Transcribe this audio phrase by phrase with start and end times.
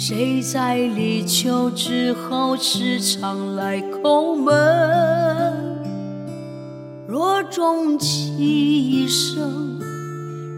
[0.00, 4.54] 谁在立秋之后时常来叩门？
[7.08, 9.80] 若终其一生，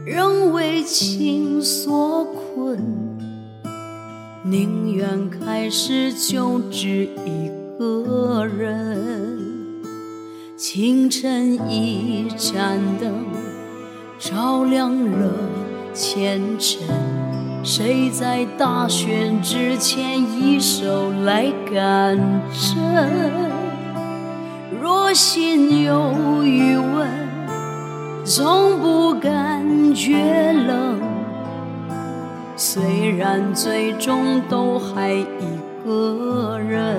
[0.04, 2.78] 仍为情所困，
[4.44, 9.38] 宁愿开始就只一个人。
[10.54, 13.24] 清晨一盏灯，
[14.18, 15.32] 照亮了
[15.94, 16.82] 前尘。
[17.62, 22.16] 谁在大选之前一手来干
[22.50, 22.80] 政？
[24.80, 27.06] 若心有余温，
[28.24, 30.98] 从不感觉冷。
[32.56, 35.26] 虽然最终都还一
[35.84, 36.96] 个人，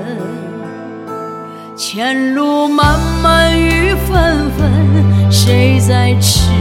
[1.75, 6.51] 前路漫漫雨纷纷，谁在痴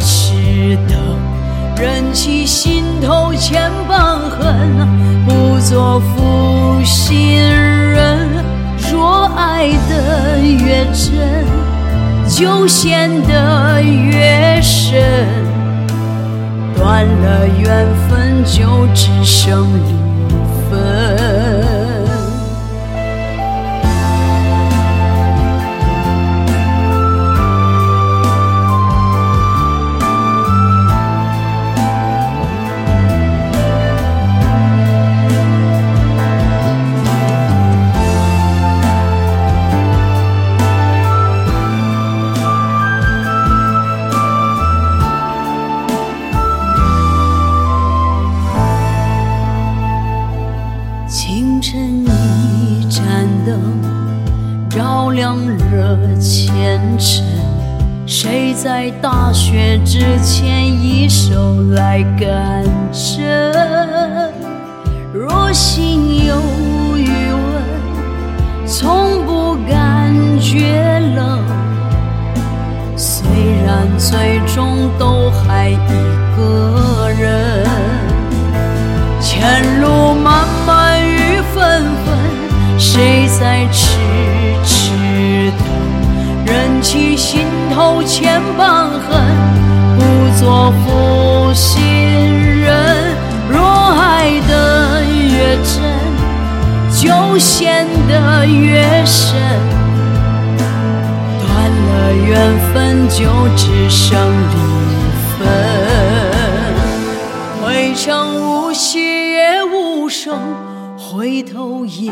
[0.00, 0.98] 痴等？
[1.80, 2.77] 忍起心，
[5.26, 8.28] 不做负心人。
[8.90, 11.44] 若爱得越真，
[12.28, 15.02] 就陷得越深。
[16.76, 20.07] 断了缘分，就只剩离
[51.70, 53.04] 晨一盏
[53.44, 53.60] 灯，
[54.70, 57.22] 照亮了前程。
[58.06, 64.32] 谁在大雪之前一手来赶针？
[65.12, 66.40] 若心有
[66.96, 71.38] 余温，从不感觉冷。
[72.96, 73.20] 虽
[73.66, 75.76] 然最终都还一
[83.38, 83.96] 在痴
[84.64, 85.60] 痴等？
[86.44, 89.20] 忍起心头千般恨，
[89.96, 90.00] 不
[90.38, 91.76] 做负心
[92.60, 93.14] 人。
[93.50, 93.60] 若
[94.00, 95.72] 爱得越真，
[96.94, 99.36] 就陷得越深。
[101.38, 101.90] 断了
[102.26, 102.34] 缘
[102.72, 103.24] 分，就
[103.56, 104.18] 只剩
[104.50, 104.56] 离
[105.38, 105.46] 分。
[107.62, 108.04] 回程
[108.40, 110.40] 无息也无声，
[110.96, 112.10] 回头也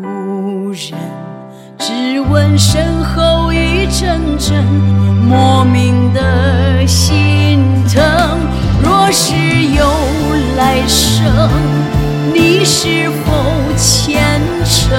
[0.00, 0.98] 无人。
[1.78, 4.64] 只闻身后一阵阵
[5.28, 8.02] 莫名的心疼。
[8.82, 9.86] 若是有
[10.56, 11.50] 来生，
[12.34, 13.32] 你是否
[13.76, 14.98] 虔诚？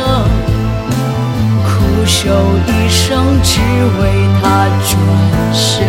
[1.64, 2.30] 苦守
[2.68, 3.60] 一生，只
[4.00, 5.86] 为他转身。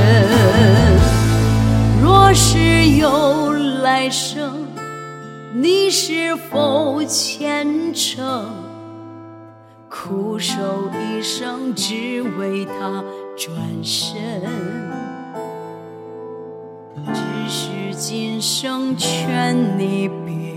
[2.02, 3.52] 若是有
[3.82, 4.66] 来生，
[5.52, 8.67] 你是否虔诚？
[10.00, 10.54] 苦守
[10.92, 13.04] 一生，只为他
[13.36, 14.16] 转身。
[17.12, 20.54] 只是今生劝你别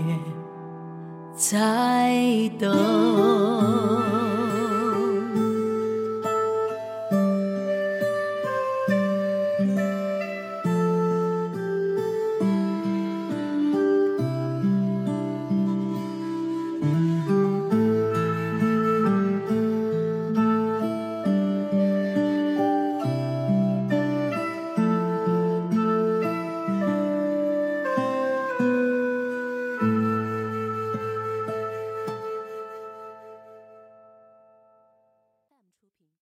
[1.34, 4.11] 再等。